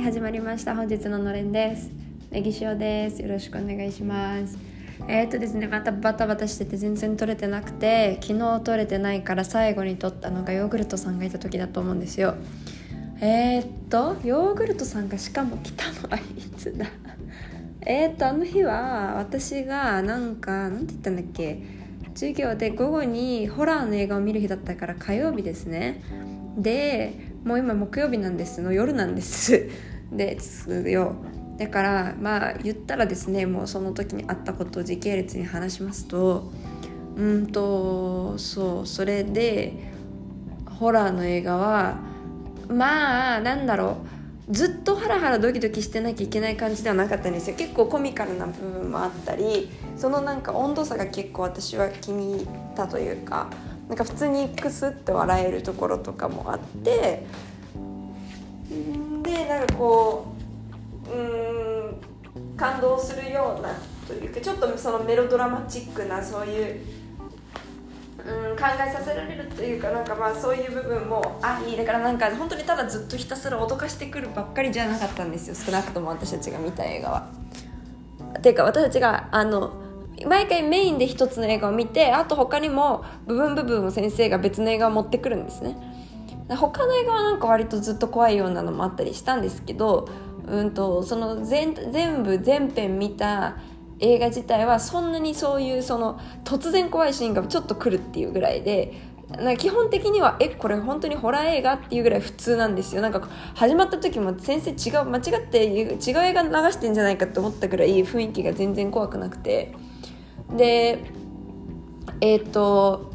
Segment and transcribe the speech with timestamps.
[0.00, 0.74] はい始まりました。
[0.74, 1.90] 本日ののれんです。
[2.30, 3.20] ネギ塩です。
[3.20, 4.56] よろしくお願いします。
[5.06, 12.34] えー、っとですねまたバタバタしてて全然取れてなくて昨日取れてないから最後に取ったのがヨーグルトさんがいた時だと思うんですよ。
[13.20, 16.22] えー、っとヨーグルトさんがしかも来たのはい
[16.56, 16.86] つだ？
[17.84, 21.58] え、っとあの日は私がなんかなんて言ったんだっけ？
[22.14, 26.02] 授業で午後にホラーの映画を見る日だったから火曜日ですね。
[26.56, 29.68] でもう今木曜日なんですの夜なんです。
[30.12, 31.14] ですよ。
[31.58, 36.50] だからまあ言ったらですねもうその時にあったことを時系列に話しますと
[37.16, 39.92] うんとそうそれで
[40.78, 41.98] ホラーの映画は
[42.68, 44.20] まあなんだろう。
[44.50, 47.56] ずっとハラハラドキドキしてなきゃいけない感じではなかったんですよ。
[47.56, 53.48] 結構コミカルな部分もあったりそのなんか温度差が結構私は気に入ったというか
[53.88, 57.26] なんか普通にクスって笑えるところとかもあって
[59.34, 60.26] でなんかこ
[61.06, 61.20] うう
[62.52, 63.70] ん感動するような
[64.06, 66.80] というかちょっとそのメロドラマチックなそういう
[68.18, 77.28] うん考えさせられるというかなんかまあそういう部分もありだからなんか本当にただずっとひたすら脅かしてくるばっかりじゃなかったんですよ少なくとも私たちが見た映画は。
[78.42, 79.72] ていうか私たちがあの
[80.26, 85.89] 毎回メインで一つの映画を見てあと他にも部分部分を先生が別の映画を持ってくるんですね
[86.56, 90.08] 他の映画はなんか割とずっと怖いようなのもあったりしたんですけど、
[90.46, 93.56] うんと、その全全部全編見た
[94.00, 98.94] 映画自体はそんなにそういうその突然怖いシーンがちょっと来るっていうぐらいで
[99.30, 103.02] なんか基本的にはえこれ本当にホラー映画っていうぐらい普通なんですよ。
[103.02, 109.72] なんか始まった時も先生違う間違って違う映画流してんじゃないかって思ったぐらい雰囲気が全然怖くなくて。
[110.56, 111.04] で
[112.20, 113.12] えっ、ー、と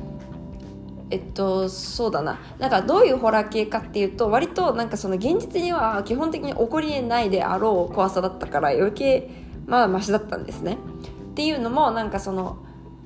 [1.12, 2.40] えっとそうだな。
[2.58, 9.30] なんかどういうホラー系かっていうと割となんかその現実には基本的に起こりえないであろう怖さだったから余計
[9.68, 10.78] まあマシだったんですね。
[11.32, 12.58] っていうのもなんかその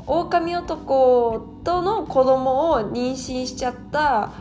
[0.08, 4.32] 狼男との子供を妊娠しちゃった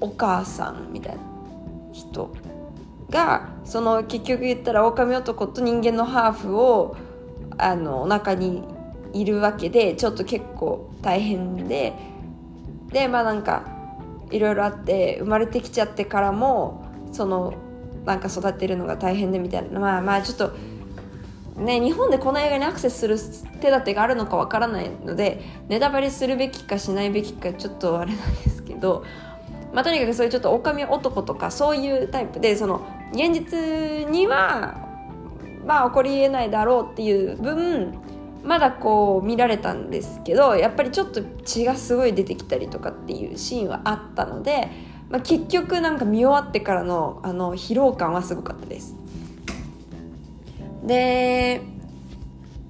[0.00, 1.20] お母さんみたいな
[1.92, 2.30] 人
[3.10, 6.96] がその結局言ったら狼男と人間のハーフを
[7.56, 8.62] あのお腹に
[9.12, 11.94] いるわけでちょっと結構大変で
[12.92, 13.64] でまあなんか
[14.30, 17.54] いろいろあって生まれてきちゃってからもその
[18.04, 19.80] なんか育てるのが大変でみたいな。
[19.80, 20.52] まあまあちょっと
[21.56, 23.18] ね日本でこの映画にアクセスする
[23.60, 29.04] 手立てがあるのかわからないのでネタバレするべきかしないべきかちょっとあれなんですけど
[29.74, 34.76] まあとにかくそういうちょっと狼男とかそういうタイプでその現実には
[35.66, 37.98] まあ起こりえないだろうっていう分
[38.44, 44.70] まだこう見られたんですけどやっぱりちょっと血がすごい出てきたりとかっていうシーンはあったので、
[45.10, 48.96] まあ、結局なんか見終わってからのあの疲労感はすごかったです。
[50.84, 51.60] で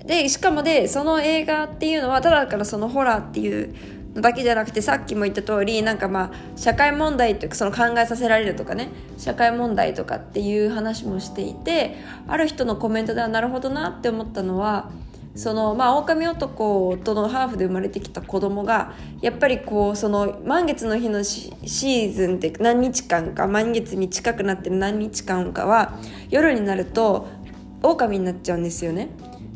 [0.04, 3.74] でしかもでその映画っていうのはただからそのホラーっていう
[4.14, 11.96] のだけじゃなくてさっきも言った通りなんかまあ社会問題というかその考えさせられるとかね社会問題とかっていう話もしていて
[12.26, 14.90] ある人のコメントではなるほどなって思ったのは
[15.38, 25.96] そのまあ狼男とのハーフで生まれてきた子供がやっぱりこうその満月の日のシーズンって何日間か満月に近くなってる何日間かは
[26.28, 27.28] 夜になると
[27.84, 29.10] 狼になっちゃうんですよね。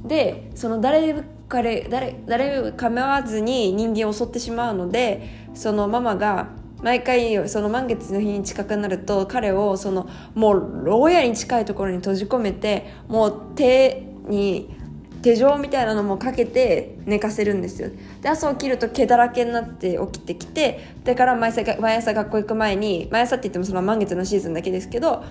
[0.04, 1.16] でその誰
[1.48, 6.50] 彼誰誰構わずに人間を襲ってしまうのでそのママが
[6.80, 14.80] 毎回その満月の日に近くなると彼をそのもう牢屋に近いところに閉じ込めてもう手に
[15.22, 17.90] 手錠みたいなのもかけて寝かせるんですよ。
[18.20, 25.24] で朝起きると毛だらけになって起きてきてだから毎朝毎朝学校行く前に毎朝って言ってもその満月のシーズンだけですけど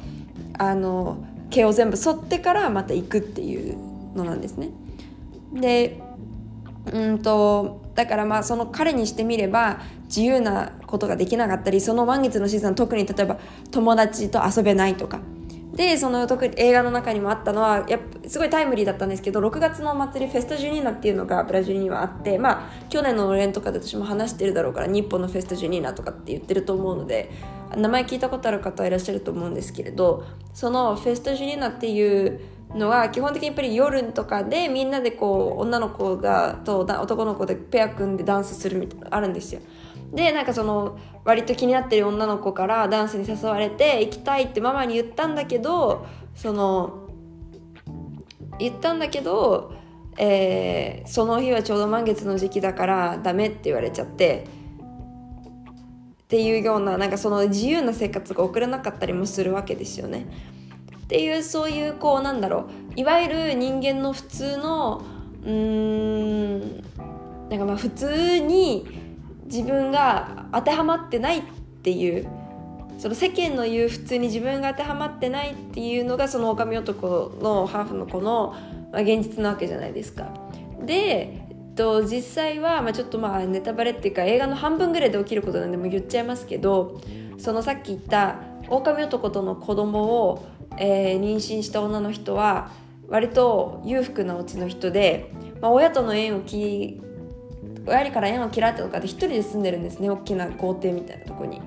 [0.57, 3.77] あの毛を全部剃ってからまた行くっていう
[4.15, 4.69] のなんですね。
[5.53, 5.99] で
[6.91, 13.37] うんとだからまあその彼にしてみれば自由なことができなかったりその満月のシーズン特に例えば
[13.71, 15.19] 友達と遊べないとか
[15.73, 27.31] でその特映画の中にもあったのはやすごいタイムリーだったんですけど6月のお祭りフェスタジュニーナっていうのがブラジルにはあってまあ去年ののれんとかで私も話してるだろうから日本のフェスタジュニーナとかって言ってると思うので
[27.77, 32.41] 名前聞いたことある方はいらっしゃると思うんですけれどそのフェスタジュニーナっていう
[32.75, 39.61] のは基本的にやっぱり夜とかでみんなでこう女の子がと男の子でペア組んでダンスするみたいなのあるんですよ。
[40.13, 46.05] でなんかその割と気になってる女の子からダンスに誘われて行きたいってママに言ったんだけど
[46.35, 47.09] その
[48.59, 49.73] 言ったんだけど、
[50.17, 54.45] えー、その日はちょうど満月の時期だからダメって言われちゃって
[56.23, 60.27] っていうようななんかその自由な生活が送れなかったりもするわけですよね。
[61.03, 65.03] っていうそういうこうなんだろういわゆる人間の普通の
[65.43, 66.83] うーん
[67.49, 69.00] なんかまあ普通に
[69.51, 71.43] 自分が当てはまってないっ
[71.83, 72.27] ていう
[72.97, 78.55] その世間の言う普通に自分が当てはまってないっていうのがその狼男のハーフの子の、
[78.91, 80.31] ま、現実なわけじゃないですか。
[80.85, 87.01] で、えっと、実際は、まあ、ちょっとまあネタバレっていうか映画の半分ぐらいで起きることなんでも言っちゃいますけど
[87.39, 88.35] そのさっき言った
[88.69, 90.45] 狼男との子供を、
[90.77, 92.69] えー、妊娠した女の人は
[93.07, 97.01] 割と裕福なお家の人で、まあ、親との縁を切
[97.85, 101.61] 親から縁を切られたとかで一人で住んでるんですね大きな豪邸みたいなとこに。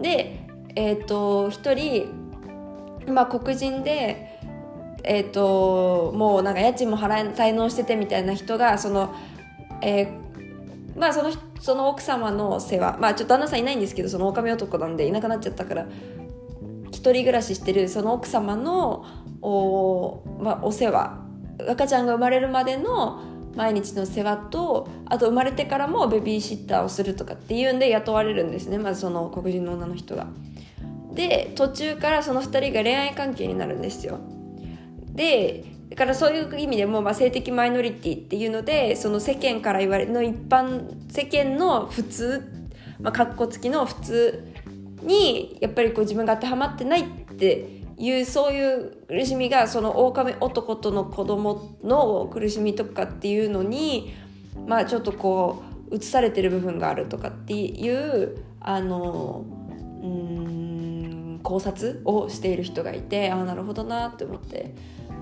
[0.00, 2.08] でえっ、ー、と一人、
[3.08, 4.38] まあ、黒人で
[5.04, 9.14] えっ、ー、ともうなんか家賃も払え滞納しててみたいな人がその、
[9.82, 11.30] えー、まあその
[11.60, 15.86] その奥様の世話まあちょっと旦那さんいないんですけどその狼男なんでいなくなっちゃったから
[16.88, 19.04] 一人暮らししてるその奥様の
[19.42, 21.18] お,、まあ、お世話
[21.68, 23.22] 赤ちゃんが生まれるまでの
[23.56, 30.26] 毎日の世話とあと生まれてからもベビーシッターをするとかっていうんで雇われるんですねまずその黒人の女の人が。
[31.12, 34.20] で途中からその2人が恋愛関係になるんですよ。
[35.12, 42.60] でだからそういう意味でも、まあ、性的マイノリティっていうのでその世間から言われるの一般世間の普通
[43.02, 44.52] まあ、かっこつきの普通
[45.02, 47.04] にやっぱりこう自分が当てはまってないっ
[47.34, 54.14] ていうそういう苦しみがその狼男との子供の苦しみとかっていうのに
[54.66, 59.44] まあちょっとこう映されてる部分があるとかっていうあの
[60.02, 64.74] うん考察をしている人がいてああなるほどなって思って。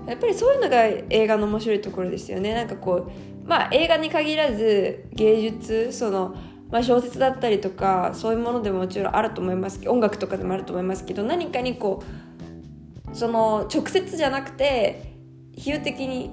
[0.07, 2.55] やっぱりそういうのが映画の面白いところですよね。
[2.55, 3.11] なんかこ
[3.45, 6.35] うまあ映画に限らず芸術その
[6.71, 12.28] まあ、小説だったりとかそういうものでももちろんあると思いますけど音楽とかでもあると思いますけど何かにこう
[13.13, 15.13] その直接じゃなくて
[15.55, 16.31] 比喩的に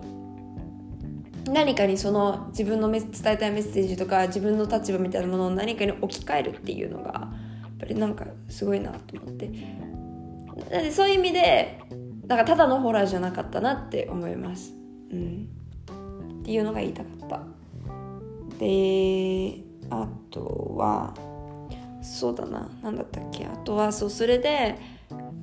[1.48, 7.28] 何かにその自分の伝えたいメッセージとか自分の立場みたいなものを何かに置き換えるっていうのがや
[7.68, 9.50] っぱりなんかすごいなと思って
[10.70, 11.80] でそういう意味で
[12.26, 14.72] なんかただのホラーじゃなかったなって思います。
[15.12, 15.48] うん、
[16.40, 17.40] っていうのが言いたかった。
[18.58, 21.14] であとは
[22.02, 23.46] そうだな何だったっけ？
[23.46, 24.95] あとはそうそれで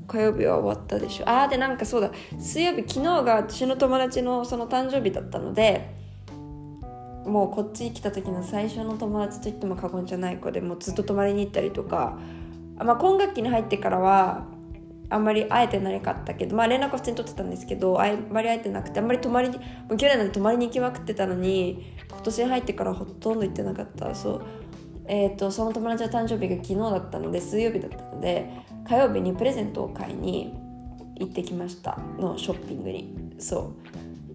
[0.08, 1.30] 火曜日は終わったでしょ。
[1.30, 2.12] ああでなんかそうだ。
[2.40, 5.96] 水曜日昨日が私の友達のその誕生日だったので
[7.26, 12.18] もうこっち来た時の最初の友達といっても過言じゃない子でもうずっと泊まりに行ったりとか、
[12.78, 14.46] まあ、今学期に入ってからは
[15.10, 24.14] あんまり会えてなかったけどまあ連絡は普通に取ってたんですけどあんまり会えてなくてあんまり泊まりにもう去年なんて泊まりに行きまくってたのに今年に入ってからほとんど行ってなかった。
[24.16, 24.46] そう。
[25.06, 28.50] えーと、その友達の誕生日が昨日だったので水曜日だったので
[28.88, 30.54] 火曜日にプレゼントを買いに
[31.16, 31.98] 行ってきました。
[32.20, 33.34] のショッピングに。
[33.40, 33.74] そ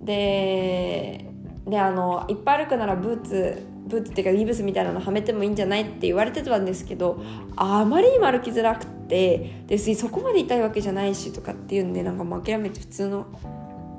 [0.02, 0.04] う。
[0.04, 1.24] で
[1.66, 7.22] であのいっぱい歩くならブーツブーツっていうかビブスみたいなのはめてもいいんじゃないって言われてたんですけど
[7.56, 13.26] あまりにも歩きづらくてでそこまで痛いわけじゃないしとかっていうんでなんかもう諦めて普通の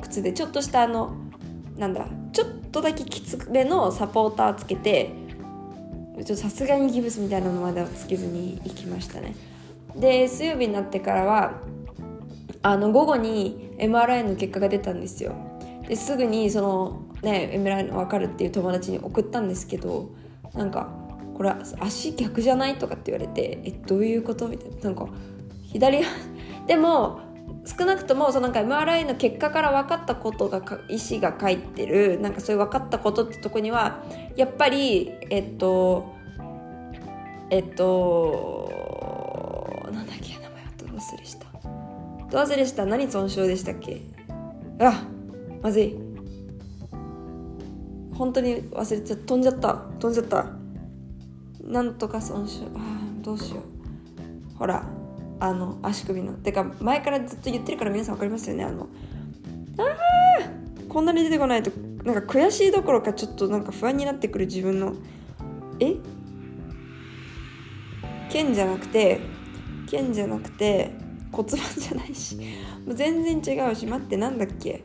[0.02, 1.16] 靴でちょっとしたあの
[1.78, 5.12] なんだちょっとだけきつめのサポーターつけて
[6.36, 9.34] さすがにギブスみたいなのまではつけずに行きましたね。
[9.96, 11.62] で水曜日になってからは
[12.62, 15.34] あの午後に MRI の結果が出たんですよ。
[15.88, 20.10] ですぐにそのね MRI の分かるっていう友達に送ったんですけど
[20.54, 20.90] なんか
[21.36, 24.78] これ足逆じゃないとかって言われてえどういうことみたいな。
[24.82, 25.08] なんか
[25.64, 26.02] 左
[26.68, 27.20] でも
[27.66, 32.20] 少なくともそのなんか MRI の結果から分かったことが医師が書いてる。
[32.20, 34.04] なんかそういう分かったことってとこには
[34.36, 36.14] やっぱりえっと
[37.50, 38.89] えっと
[42.30, 42.86] ど忘れした。
[42.86, 44.02] 何損傷でしたっけ？
[44.80, 45.04] あ
[45.62, 45.98] まずい。
[48.14, 49.74] 本当に忘れちゃ飛んじゃった。
[50.00, 50.46] 飛んじゃった。
[51.64, 52.66] なんとか損傷。
[52.76, 52.80] あ
[53.22, 53.62] どうしよ
[54.56, 54.58] う。
[54.58, 54.84] ほら
[55.40, 56.34] あの足首の。
[56.34, 58.64] てか前からずっと言ってるから皆さん分かりますよね？
[58.64, 58.88] あの
[59.78, 59.84] あ
[60.88, 61.72] こんなに出てこないと
[62.04, 64.94] なんか悔しいどころかちょっとなんか不安になってくる自分の。
[65.80, 65.96] え？
[68.30, 69.22] 剣じゃなくて
[69.88, 70.92] 剣じゃなくて
[71.32, 72.36] 骨盤じゃないし。
[72.86, 74.84] もう全然違うし待ってなんだっけ？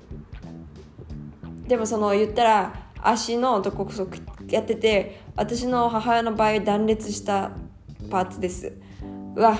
[1.66, 4.06] でもその言ったら足のとこそ
[4.48, 7.52] やってて私の母親の場合断裂した
[8.10, 8.72] パーツです。
[9.34, 9.58] うわ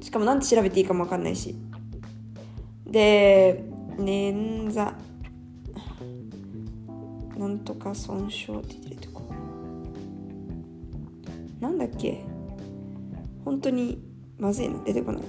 [0.00, 1.56] しかも何て調べていいかも分かんないし。
[2.86, 3.64] で
[3.96, 4.92] 捻挫。
[7.36, 9.22] なんとか損傷って出てこ。
[11.60, 12.24] なんだっけ？
[13.44, 14.02] 本当に
[14.38, 15.22] まずいな出てこない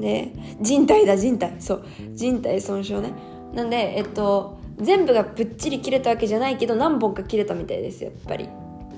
[0.00, 1.56] で人体だ人体。
[1.60, 1.84] そう。
[2.12, 3.12] 人体損傷ね。
[3.54, 8.48] なんでえっと全部がぶっちり切れたわけじゃないけど何本か切れたみたいですやっぱり。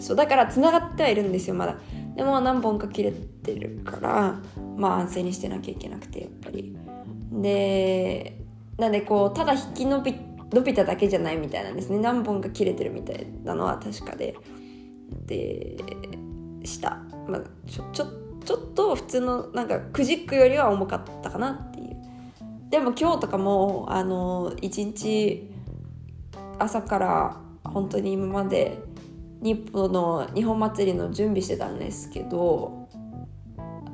[0.00, 1.78] そうだからつながってはいるんですよまだ。
[2.16, 4.40] でも何本か切れてるから
[4.76, 6.76] まあ安静にしてなきゃいけなくてやっぱり。
[7.32, 8.40] で
[8.78, 10.14] なんでこうただ引き伸び
[10.52, 11.98] 伸びただけじゃないみたいなんですね。
[11.98, 14.36] 何本か切れてるみたいなのは確かで。
[15.26, 15.76] で
[16.64, 16.98] した。
[17.28, 18.06] まあちょちょ
[18.44, 21.96] ちょっと普通のなんかクジックよりは重かったかなっていう。
[22.70, 25.50] でも今日とかもあの一日
[26.58, 28.78] 朝から本当に今まで
[29.40, 32.88] 日本の日本祭りの準備してたんですけど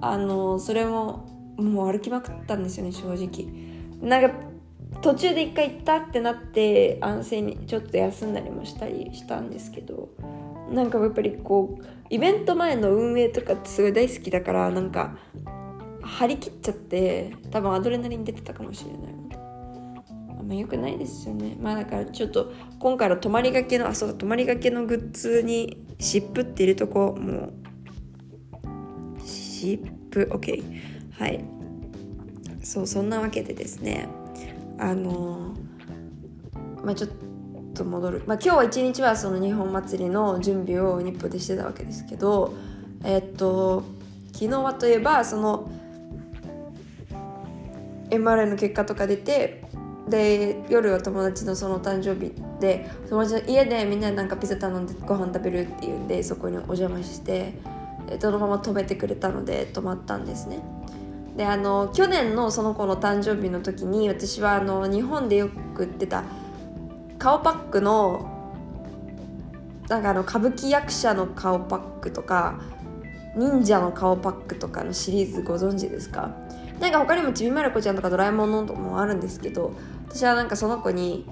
[0.01, 1.29] あのそれも
[1.59, 3.49] もう歩きまくったんですよね正直。
[4.01, 4.51] なんか
[5.03, 10.09] 途中で一回行ったってなって安静にちょっと休んだりもしたりしたんですけど
[10.71, 15.17] なんかやっぱりこうイベント前の運営とかってすごい大好きだからなんか
[16.03, 19.01] 張り切っちゃって多分アドレナリン出てたかもしれない。
[20.39, 21.57] あんま良くないですよね。
[21.61, 27.53] まあだからちょっと今回の泊まりがけのあそう泊まりがけのグッズに湿布っているとこも
[28.63, 30.65] う湿布 OK
[31.19, 31.45] はい。
[32.63, 34.09] そうそんなわけでですね。
[34.79, 35.55] あの
[36.83, 37.30] まあちょっと
[37.85, 42.55] 戻る、まあ、今日は一日はその日本祭りの準備を日本でしてたわけですけど
[43.05, 43.85] えっと
[44.33, 45.71] 昨日はといえばその
[48.11, 49.63] MRI の結果とか出て
[50.09, 57.55] で夜は友達のその誕生日で友達の家でみんなでなんかピザ頼んでご飯食べるっていうんでそこにお邪魔して
[58.19, 60.59] そのまま泊めてくれたので泊まったんですね。
[61.37, 66.25] であの去年のその子の誕生日の時に私はあの日本でよく売ってた
[67.21, 68.27] 顔パックの
[69.89, 72.59] なんかあの歌舞伎役者の顔パックとか
[73.37, 76.35] 忍者の顔パックとかのシリーズご存知ですか？
[76.81, 79.75] なんか他にもちびまる子ちゃんとかドラえもんのともあるんですけど
[80.09, 81.29] 私はなんかその子に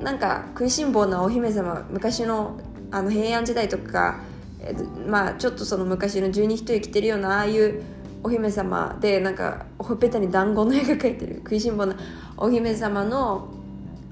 [0.00, 2.58] なんか食いしん坊なお姫様昔の
[2.90, 4.20] あの平安時代とか、
[4.60, 4.74] え
[5.06, 7.82] まあちょっとその昔の十二人生きてるようなああいう
[8.22, 11.94] お姫様でなんかほっぺたに団子の絵が描いてる食いしん坊な
[12.38, 13.52] お姫様の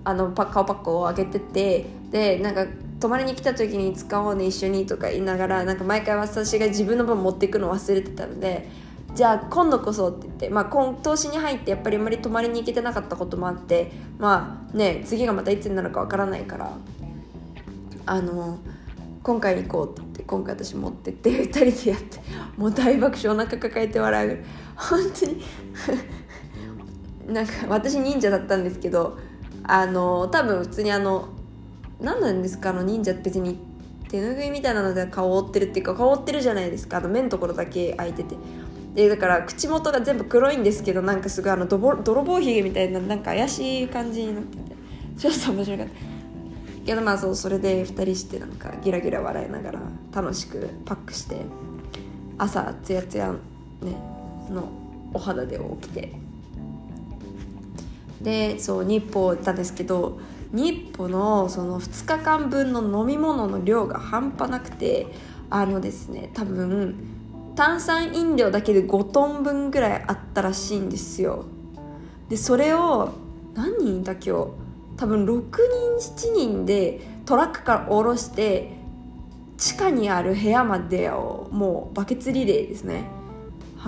[0.07, 2.65] あのパ顔パックをあげててでなんか
[3.01, 8.69] 泊まりに来た時に使おうね一緒にとか言いながらなんか毎回私が自分の分持っていくの忘れてたので
[9.17, 16.71] じゃあ今度こそって言って、まあ、今年に入ってやっぱりあんまり泊まりに行けてなかったこともあってまあね次がまたいつになるかわからないから
[18.07, 18.59] あの
[19.25, 22.21] 今回行こうって言って今回私持ってって2人でやって
[22.57, 24.45] もう大爆笑お腹抱えて笑う。
[24.77, 25.43] 本当に
[27.35, 29.19] なんか私忍者だったんですけど
[29.69, 31.29] あの多分普通にあの
[32.01, 33.59] 何なんですかあの忍者って別に
[34.09, 38.37] 手ぬぐいみたいなので顔を覆ってるっていうか顔を覆ってるじゃないですかあの目のところだけ開いてて。
[38.95, 44.77] でだから口元が全部黒いんですけどなんかすごいあのどぼ泥棒ひげみたいななんか怪しい感じになってて。
[45.19, 45.93] ちょっと面白かった。
[46.87, 49.81] けどまあそうそれで2人してなんかギラギラ笑いながら
[50.15, 51.43] 楽しくパックして
[52.39, 53.33] 朝ツヤツヤ
[53.83, 53.97] ね
[54.49, 54.71] の
[55.13, 56.13] お肌で起きて。
[58.21, 60.19] でそう日報行ったんですけど
[60.53, 65.07] 日歩のその2日間分の飲み物の量が半端なくて
[65.51, 66.97] あのですね多分
[67.55, 71.47] 炭酸飲料だけで5トン分ぐらいあったらしいんですよ。
[72.29, 73.13] でそれを
[73.55, 74.31] 何人いた今日
[74.97, 75.51] 多分6
[75.99, 78.73] 人7人でトラックから降ろして
[79.57, 83.05] 地下にある部屋までをもうバケツリレーですね。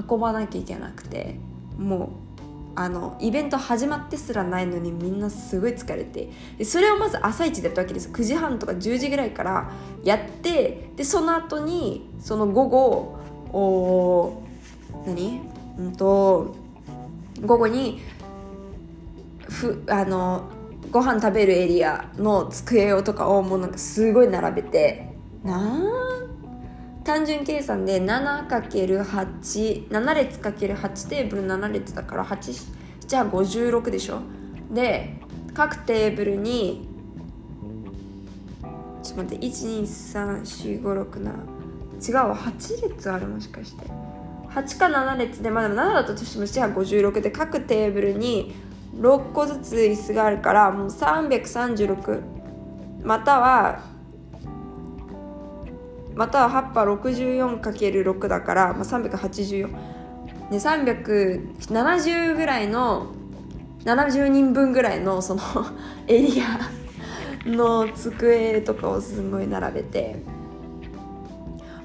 [0.09, 1.39] 運ばなきゃいけなくて
[1.77, 2.28] もう
[2.75, 6.31] あのイベント始まってすらないのにみんなすごい疲れて。
[6.57, 9.71] でそれをまず朝一でやったわけです9時半とか10時ぐらいから
[10.05, 13.19] やってでその後にその午後
[13.53, 14.43] お
[15.07, 15.41] 何？
[15.79, 16.55] うんと
[17.41, 18.01] 午後に
[19.49, 20.51] ふあの
[20.91, 25.13] ご飯食べるエリアの机をとかをもうなんかすごい並べて
[25.45, 26.28] なん
[27.09, 32.69] 単純計算で 7×87 列 ×8 テーブル7列だから8
[33.07, 34.21] じゃあ56でしょ？
[34.71, 35.15] で
[35.55, 36.87] 各テーブルに
[39.03, 41.33] ちょっと待って1234567
[42.07, 42.37] 違うわ。
[42.37, 43.87] 8列あるもしかして。
[44.51, 48.55] 8か7列でまあでも7だとしても7は56で各テーブルに
[48.97, 52.23] 6個ずつ椅子があるからもう336
[53.03, 53.81] または
[56.19, 59.71] または葉っぱ 64×6 だから、まあ、384
[60.51, 63.13] で370ぐらいの
[63.85, 65.43] 70人分ぐらいのその
[66.09, 66.59] エリア
[67.49, 70.17] の机とかをすごい並べて。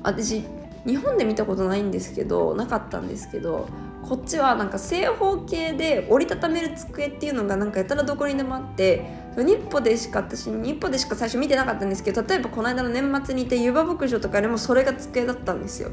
[0.05, 0.43] 私
[0.85, 3.69] 日本で見たことないんですけどなかったんですけど
[4.01, 15.89] こっちはなんか正方形で折りたためる机っていうのがなんかやたらどこにでもあって日歩でしか私日歩でしか最初見てなかったんですけど例えばこの間の年末にいて湯葉牧場とかでもそれが机だったんですよ。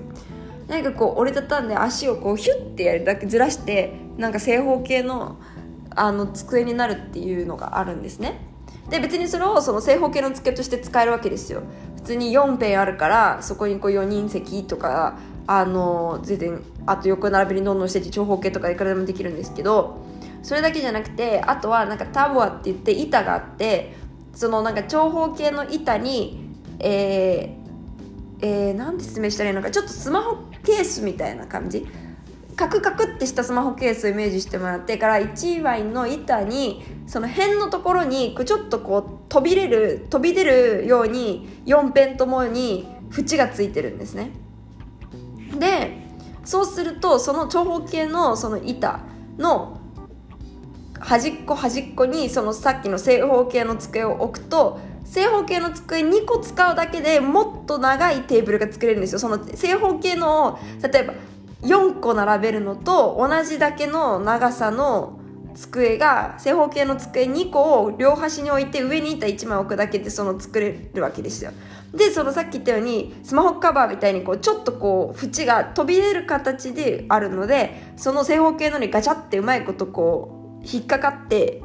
[0.69, 5.39] なんかこう折りたたんで足をこうヒュッてやるだけずらしてなんか正方形の
[5.97, 8.41] あの机になるっていうのがあるんですね。
[8.89, 11.63] で別にそれをその正方形の机として使えるわけですよ。
[11.97, 19.99] 普通に4ペンあるからそこにこう4人席とかあの全然あと横並びにどんどんしてて長方形とかいくらでもできるんですけど
[20.43, 23.95] それだけじゃなくてあとはなんかタボアって言って板があって
[24.35, 31.87] そのなんか長方形の板にえー、えー、なんで説明したらいいのかちょっとスマホケースみたいな感じ？
[32.57, 44.31] カクカクってしたスマホケースをイメージしてもらってから1枚の板にその辺のところにちょっとこう飛び出る飛び出るように4辺ともに縁がついてるんですね。
[45.59, 46.07] で
[46.45, 49.01] そうするとその長方形のその板
[49.39, 49.80] の
[51.01, 59.19] 端っこ端っこにそのさっきの正方形の机を置くと正方形の机2個使うだけでもっと長いテーブルが作れるんですよ。
[59.19, 61.15] その正方形の例えば
[61.63, 65.19] 4個並べるのと同じだけの長さの
[65.55, 71.51] 机が正方形の机2個を両端に置いて上に板1枚置くだけでその作れるわけですよ。
[71.93, 72.79] でそのさっき言ったよ。
[72.79, 81.63] うにスマホカバーみたいにこうちょっとこう縁が飛び出る形であるのでその正方形のにガチャってうまいことこう引っかかって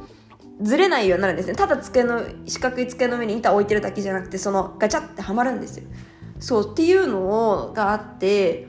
[0.61, 1.55] ずれないようになるんですね。
[1.55, 5.83] ただ机の四角い机の上に板置いてるだけじゃなくてそのガチャってはまるんですよ。
[6.39, 8.67] そうっていうのがあって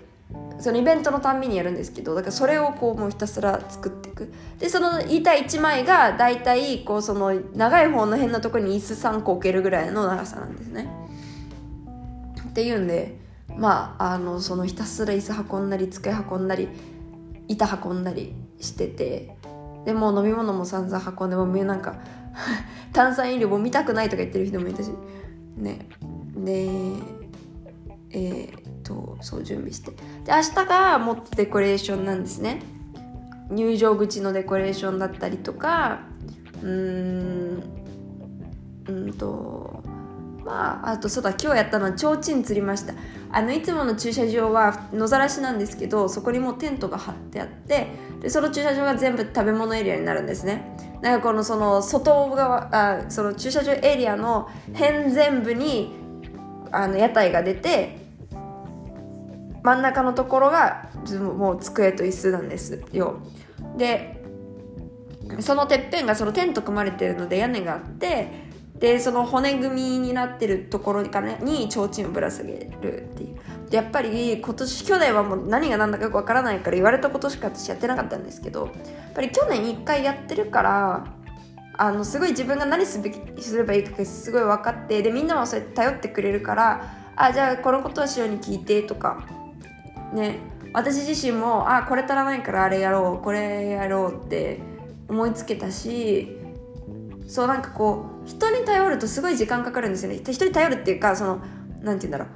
[0.59, 4.33] そのイベントのたんびにやるんですけどだからそれをこうもうひたすら作っていく。
[4.59, 10.88] でその板1枚が大体こうその長い方の辺のところに椅子3個置けるぐらいの長さなんですね。
[12.49, 13.18] っていうんで
[13.56, 16.68] まああのそのひたすら椅子運んだり机運んだり
[17.49, 19.36] 板運んだりしてて
[19.87, 21.94] でも飲み物も散々運んでもうなんか
[22.92, 24.90] 炭酸飲料も見たくないとか言ってる人もいたし
[25.57, 25.88] ね。
[26.37, 26.68] で
[28.11, 29.92] えー、とそう準備して。
[29.92, 29.96] で
[30.33, 32.62] 明日がもっとデコレーションなんですね。
[33.49, 36.01] 入場口のデコレーションだったりとか
[36.62, 37.62] うーん
[38.88, 39.85] うんと
[40.44, 42.94] まああとそうだ今日やったのは提灯釣りました。
[43.31, 47.88] あのいつもの駐車場は野ざらしなんですけどそこにもうテントが張ってあって
[48.20, 50.76] でその駐車場が全部食べ物エリアになるんですね。
[51.02, 55.94] なんかこのその外側あその駐車場エリアの辺全部に
[56.72, 57.98] あの屋台が出て
[59.62, 60.90] 真ん中のところが
[61.37, 63.20] もう机と椅子なんですよ。
[63.76, 64.22] で
[65.40, 68.45] そのてっぺんがそのテント組まれてるので屋根があって
[68.79, 73.37] でその骨組みになってるところからに提灯をぶら下げるっていう。
[73.71, 78.73] でやっぱり今年去年はもう何が何だかよくわからないから言われたことしか私やってなかったんですけどやっ
[79.12, 81.07] ぱり去年1回やってるから
[81.79, 89.27] あのすごい自分が何すべきすればいいかすごい分かってでみんなもそうやって頼ってくれるからあじゃあこのことはしように聞いてとか
[90.12, 90.39] ね
[90.73, 94.61] 私自身もあこれ足らないからあれやろうこれやろうって
[95.09, 96.39] 思いつけたし
[97.27, 100.19] そうなんかこう人に頼るとすごい時間かかるんですよね。
[100.19, 101.41] 人に頼るっていうかその
[101.83, 102.29] 何て言うんだろう。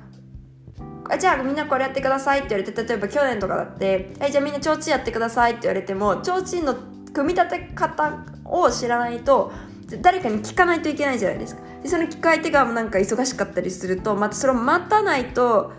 [1.13, 6.77] あじゃあみんなこれやってくださいって言われて例えば去年とかだって「じゃあみんな提灯やってください」って言われても提灯の
[7.13, 9.53] 組み立て方を知らないと
[10.01, 11.63] 誰かに聞かないといけないじゃないですか。
[11.83, 15.73] でその聞く相手がなんか忙しかったりするとまたそれを待たないと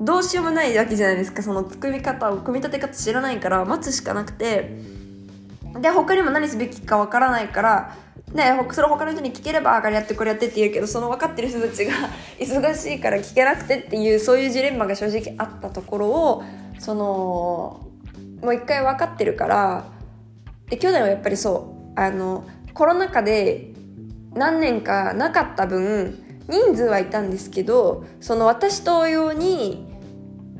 [0.00, 1.42] どうしようもないわけじゃないですか。
[1.42, 5.04] その作り方を組み立て方知らないから待つしかなくて。
[5.80, 7.96] で他にも何すべきかわからないから
[8.34, 11.92] ね、それ他の人に聞ければあかりやってこれやってって言うけどその分かってる人たちが
[12.38, 16.44] 忙しいから聞けなくてっていうそういうジレンマが正直あったところを
[16.80, 17.80] その
[18.42, 19.84] もう一回分かってるから
[20.68, 23.72] で去年はやっぱりそうあのコロナ禍で
[24.34, 29.93] 何年かなかった分人数はいたんですけどその私同様に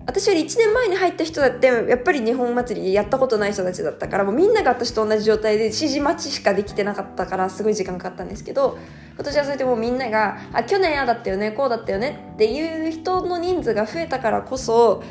[0.06, 8.78] 私より1年前に入った人だってやっぱり日本祭りやったことない人たちだったからもうみんなが私と同じ状態で指示待ちしかできてなかったからすごい時間かかったんですけど
[9.14, 15.02] 今年はそれでもうみんなが「あ去年ああだったよねこうだったよね」っていう人の人数が増えたからこそ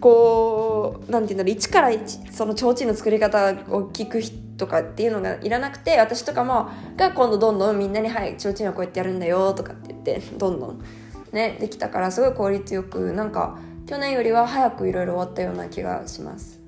[0.00, 10.84] こうなんていうんだろう一から一その提灯の作り方を聞く人とかっていうのがいらなくて私とかもが今度どんどんみんなに「はい提灯はこうやってやるんだよ」とかって言ってどんどん
[11.32, 13.58] ねできたからすごい効率よくなんか
[13.90, 16.60] 去年よりは早くいろいろ終わったような気がします。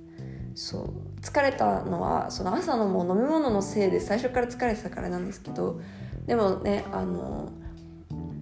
[0.57, 0.91] そう。
[1.21, 5.81] 疲れたのはその朝のもう飲み物のせいで最初から疲れてたからなんですけど
[6.27, 7.53] でもねあの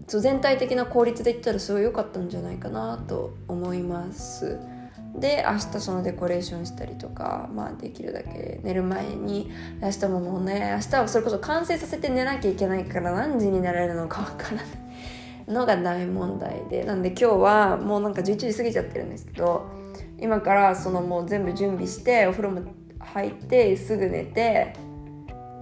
[0.08, 4.58] そう全体的な効率で言ったらすごい良かったんじゃないかなと思います。
[5.14, 9.50] で明日そのデコレーションしたりとかまあできるだけ寝る前に
[9.82, 14.64] 明日ももうね明日はそれこそ完成させて寝なきゃいけないから何時に寝られるのかわからない。
[15.50, 19.68] のが大問題でなんで今日はもうなんか11時過ぎちゃってるんですけど
[20.18, 22.62] 今からそのもう全部準備してお風呂も
[23.00, 24.74] 入ってすぐ寝て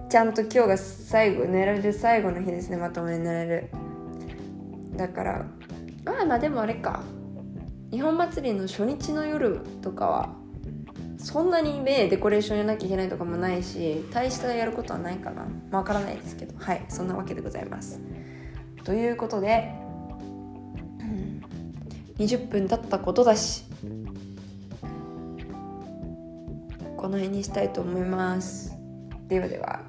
[0.09, 3.69] ちゃんと今日が最後寝られる最後の日ですねまともに寝られる。
[4.95, 5.45] だから
[6.05, 7.03] ああまあでもあれか。
[7.91, 10.35] 日本祭りの初日の夜とかは
[11.17, 15.45] そんなに目デコレーションやなきゃいけないとかもないし大したやることはないかな。
[15.71, 16.53] わからないですけど。
[16.57, 17.99] はいそんなわけでございます。
[18.83, 19.73] ということで、
[20.99, 21.43] うん、
[22.17, 23.63] 20分経ったことだし
[26.97, 28.75] この辺にしたいと思います。
[29.29, 29.81] ではでは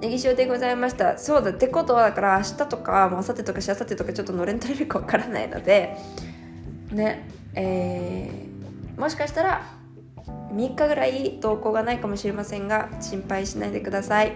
[0.00, 1.18] ネギ塩でございました。
[1.18, 5.96] そうだってことはだから明日とかもう明後日とかしあさってとかちょっとのれん取れるかわからないので
[6.92, 9.66] ねえー、もしかしたら
[10.26, 14.32] 3日ぐらい投稿がないかもしれませんが心配しないでください。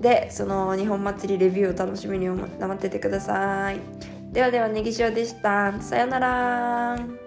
[0.00, 3.80] でその日本祭りレビューを楽しみに待っててください。
[4.32, 5.80] ではではネギ塩でした。
[5.80, 7.25] さようなら。